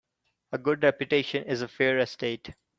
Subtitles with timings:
[0.51, 2.55] A good reputation is a fair estate.